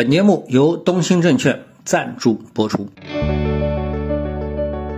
[0.00, 2.88] 本节目由东兴证券赞助播出。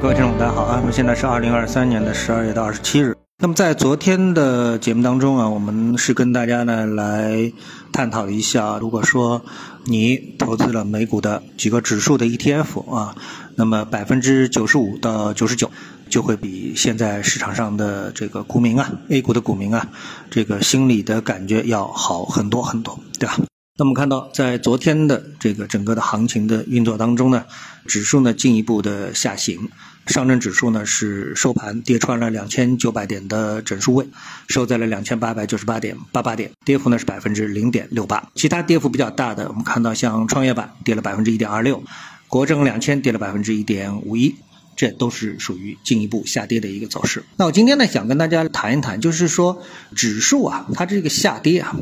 [0.00, 0.78] 各位听众，大家好啊！
[0.80, 3.16] 那么现在是二零二三年的十二月的二十七日。
[3.40, 7.52] 那么在昨天的节目当中啊，我们是跟大家呢来
[7.92, 9.42] 探讨一下，如果说
[9.86, 13.16] 你投资了美股的几个指数的 ETF 啊，
[13.56, 15.68] 那么百分之九十五到九十九
[16.08, 19.88] 就会比现在市场上的这个股民啊，A 股的股民啊，
[20.30, 23.36] 这个心理的感觉要好很多很多，对吧？
[23.78, 27.46] 那么看到在昨天的这个整个的行情的运作当中呢，
[27.86, 29.70] 指数呢进一步的下行。
[30.06, 34.06] 上证指数呢是收盘跌穿了两千九百点的整数位，
[34.48, 38.28] 收在了两千八百九十八点八八点，跌幅呢是百分之零点六八。
[38.34, 41.82] 其他跌幅比较大的，我们看到像创业板跌了百分之一点二六，
[42.28, 44.34] 国证两千跌了百分之一点五一，
[44.76, 47.24] 这都是属于进一步下跌的一个走势。
[47.36, 49.62] 那我今天呢想跟大家谈一谈，就是说
[49.94, 51.74] 指数啊，它这个下跌啊。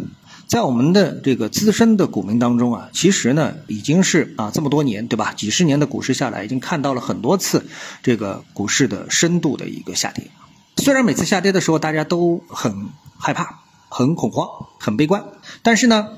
[0.50, 5.32] 在我们的这个资深的股民当中啊，其实呢已经是啊这么多年对吧？
[5.32, 7.64] 几十年的股市下来，已经看到了很多次
[8.02, 10.28] 这个股市的深度的一个下跌。
[10.78, 14.48] 虽然每次下跌的时候大家都很害怕、很恐慌、
[14.80, 15.24] 很悲观，
[15.62, 16.08] 但是呢，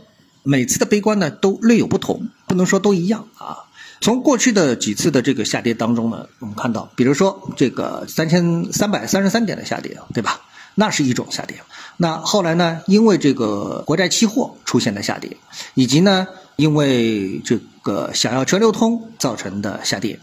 [0.43, 3.69] 每次的悲观呢都略有不同，不能说都一样啊。
[4.01, 10.41] 从过去的几次的这个下跌当中呢，我们看到，比如说这个三千三百三十三点的下跌，对吧？
[10.75, 11.57] 那是一种下跌。
[11.99, 12.81] 那后来呢？
[12.87, 15.37] 因为这个国债期货出现了下跌，
[15.75, 20.19] 以及呢，因为这个想要全流通造成的下跌。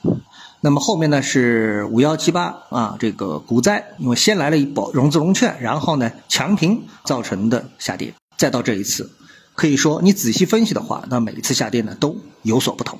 [0.61, 9.09] 那么后面呢是五幺七八啊，这个股灾，因为先来了一波融资融券，然后呢强平造成的下跌，再到这一次。
[9.55, 12.99] 可以说，你仔细分析的话，那每一次下跌呢都有所不同。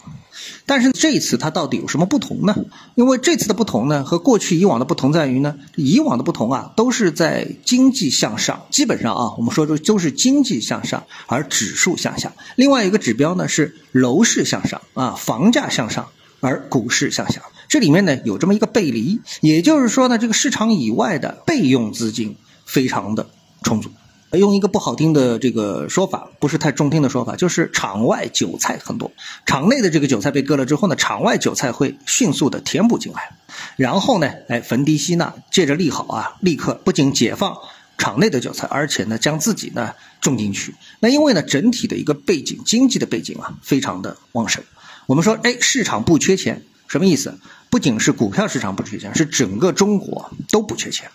[0.70, 2.56] 但是这一次它到底有什么不同呢？
[2.94, 12.31] 因为这次的不同呢，和过去以往的不同在于呢，以往的不同啊，都是在经济向上，基本上啊，我们说的都是经济向上，而指数向下。
[12.56, 16.09] 另外一个指标呢是楼市向上啊，房价向上，
[16.40, 17.42] 而股市向下。
[17.67, 23.28] 这里面呢有这么一个背离，也就是说呢，这个市场以外的备用资金非常的
[23.63, 23.90] 充足。
[24.38, 29.12] 用一个不好听的这个说法，不是太中听的说法，就是场外韭菜很多，
[29.45, 33.31] 场内的这个韭菜被割了之后呢，场外韭菜会迅速的填补进来，
[33.75, 37.57] 然后呢，哎，逢低吸纳，借着利好啊，立刻不仅解放
[37.97, 40.75] 场内的韭菜，而且呢，将自己呢种进去。
[41.00, 44.63] 那因为呢，整体的一个背景，经济的背景啊，非常的旺盛。
[45.07, 47.39] 我们说，哎，市场不缺钱，什么意思？
[47.69, 51.11] 不仅是股票市场不缺钱，是整个中国都不缺钱。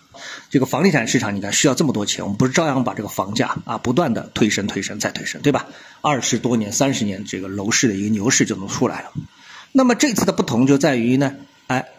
[0.49, 5.65] 这个房地产市场，你看需要这么多钱，我们不是照样把这个房价啊不断的推升、推升再推升，对吧？
[5.99, 9.11] 二十多年、三十年，这个楼市的一个牛市就能出来了。
[9.73, 11.35] 那么这次的不同就在于呢，
[11.67, 11.89] 哎，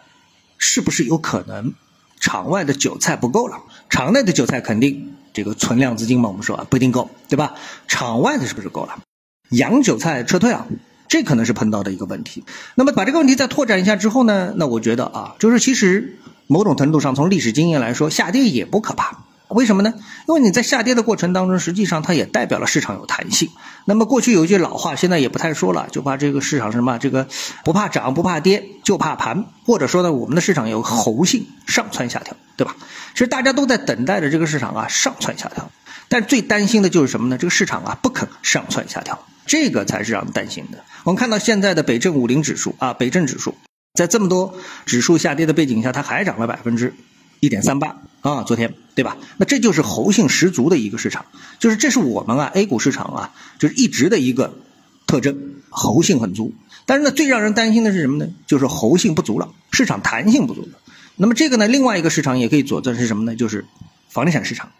[0.57, 1.75] 是不是有可能
[2.19, 3.61] 场外的韭菜不够了？
[3.91, 7.53] 场内的韭菜肯定这个存量资金嘛，我们说啊不一定够，对吧？
[7.87, 9.03] 场外的是不是够了？
[9.51, 10.65] 洋韭菜撤退了。
[11.07, 12.43] 这可能是碰到的一个问题。
[12.75, 14.53] 那么把这个问题再拓展一下之后呢？
[14.55, 19.19] 那我觉得啊，就是其实某种程度上从历史经验来说，下跌也不可怕。
[19.49, 19.93] 为什么呢？
[20.27, 23.49] 因为你在下跌的过程当中，实际上它也代表了市场有弹性。
[23.85, 27.25] 那么过去有一句老话，现在也不太说了，就怕这个市场什么这个
[27.63, 29.45] 不怕涨不怕跌，就怕盘。
[29.65, 32.75] 或者说呢，我们的市场有猴性，上蹿下跳，对吧？
[33.13, 35.71] 其实大家都在等待着这个市场啊上蹿下跳，
[36.09, 37.37] 但最担心的就是什么呢？
[37.37, 39.25] 这个市场啊不肯上蹿下跳。
[39.45, 40.83] 这个才是让人担心的。
[41.05, 43.55] 我们看到现在的北证五零指数啊，北证指数
[43.93, 46.93] 在这么多指数下跌的背景下，它还涨了百分之
[47.39, 49.15] 一点三八啊，昨天对吧？
[49.37, 51.25] 那这就是猴性十足的一个市场，
[51.59, 54.57] 就是这是我们啊 A 股市场啊，就是一直的一个
[55.05, 56.53] 特征，猴性很足。
[56.85, 58.29] 但是呢，最让人担心的是什么呢？
[58.47, 60.79] 就是猴性不足了，市场弹性不足了。
[61.15, 63.33] 那么这个呢，另外一个市场也可以佐证是什么呢？
[63.37, 63.65] 就是
[64.09, 64.71] 房地产市场，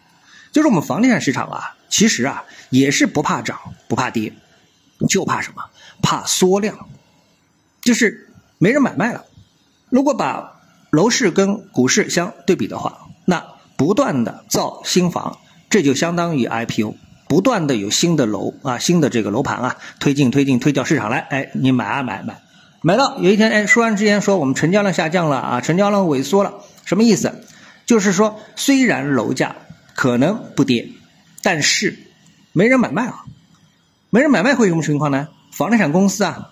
[0.58, 4.32] 就是我们房地产市场啊，其实啊也是不怕涨不怕跌。
[5.08, 5.62] 就怕什么？
[6.02, 6.88] 怕缩量，
[7.80, 9.24] 就是没人买卖了。
[9.88, 10.60] 如果把
[10.90, 13.44] 楼市跟股市相对比的话，那
[13.76, 15.38] 不断的造新房，
[15.70, 16.96] 这就相当于 IPO，
[17.28, 22.42] 不断的有新的楼啊，新的这个楼盘啊推进推进推到市场来，哎，你买啊买买，
[22.82, 26.54] 买到有一天哎，说完之前说我们成交量下降了啊，成交量萎缩了，
[26.84, 27.44] 什么意思？
[27.86, 29.54] 就是说虽然楼价
[29.98, 30.90] 可能不跌，
[31.42, 31.98] 但是
[32.52, 33.24] 没人买卖啊。
[34.10, 35.26] 没人买卖会什么情况呢？
[35.50, 36.50] 房地产公司啊，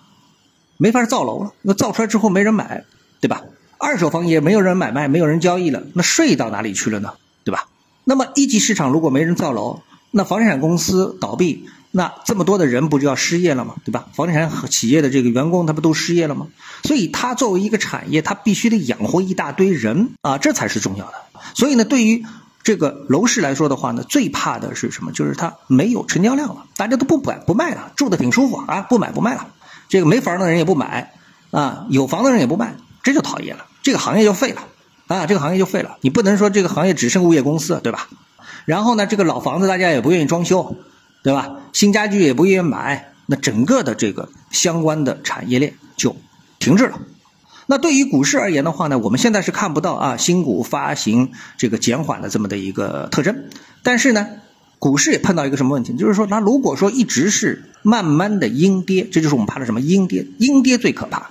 [0.79, 1.53] 没法造楼了。
[1.63, 2.83] 那造出来之后没人买，
[3.21, 3.45] 对吧？
[3.79, 7.13] 二手房也没有人买卖，没有人交易了，那税到哪里去了呢？
[7.45, 7.69] 对吧？
[8.03, 13.77] 那么一级市场如果没人造楼，那房地产公司倒闭，那这么多的人不就要失业了吗？
[13.85, 14.09] 对吧？
[14.13, 16.49] 房地产企业的这个员工他不都失业了吗？
[16.83, 21.15] 所以它作为一个产业，它必须得养活一大堆人啊，这才是重要的。
[21.55, 22.27] 所以呢，对于
[22.67, 25.13] 这个楼市来说的话呢，最怕的是什么？
[25.13, 29.47] 就是它没有成交量了，大家都不买不卖了，住的挺舒服啊，不买不卖了。
[29.89, 31.15] 这个没房的人也不买
[31.53, 32.75] 啊，有房的人也不卖，
[33.05, 34.65] 这就讨厌了，这个行业就废了
[35.07, 35.97] 啊，这个行业就废了。
[36.01, 38.09] 你不能说这个行业只剩物业公司，对吧？
[38.65, 40.75] 然后呢，这个老房子大家也不愿意装修，
[41.23, 41.49] 对吧？
[41.73, 46.17] 新家具也不愿意买，那整个的这个相关的产业链就
[46.59, 46.99] 停滞了。
[47.67, 53.45] 那对于股市而言的话呢，我们现在是看不到啊新股发行这个减缓的这么的一个特征。
[53.83, 54.29] 但是呢，
[54.79, 55.95] 股市也碰到一个什么问题？
[55.95, 60.27] 就是说，它如果说一直是慢慢的阴跌，这就是我们怕的什么阴跌？
[60.39, 61.31] 阴跌最可怕，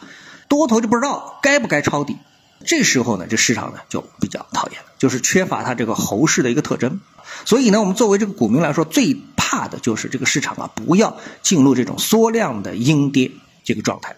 [0.50, 2.18] 多头就不知道该不该抄底。
[2.66, 7.00] 这时候呢，这市场呢就比较讨厌了，就是缺乏它这个猴市的一个特征。
[7.46, 13.32] 所以呢，我们作为这个股民来说，最怕的就是这个市场啊不要进入这种缩量的阴跌
[13.64, 14.16] 这个状态。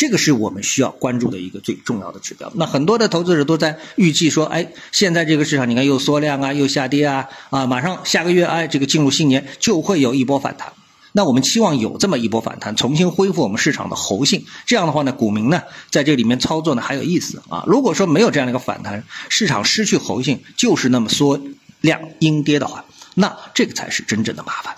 [0.00, 2.50] 这个是我们需要关注的一个最重要的指标。
[2.54, 10.72] 那很多的投资者都在预计说，哎，现在这个市场你看又缩量啊，又下跌啊，啊，马上下个月哎，这个进入新年就会有一波反弹。
[11.12, 14.46] 那我们期望有这么一波反弹，重新恢复我们市场的猴性。
[14.64, 15.60] 这样的话呢，股民呢
[15.90, 17.64] 在这里面操作呢还有意思啊。
[17.66, 21.38] 如果说没有这样的一个反弹，市场失去猴性，就是那么缩
[21.82, 22.86] 量阴跌的话，
[23.16, 24.76] 那这个才是真正的麻烦。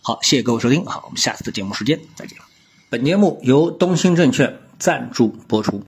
[0.00, 2.53] 好，谢谢各位收听，好，我们下次的节目时间再见。
[2.94, 5.82] 本节目由东兴证券赞助播出。